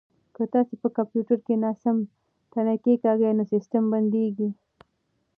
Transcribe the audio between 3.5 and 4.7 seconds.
سیسټم بندیږي.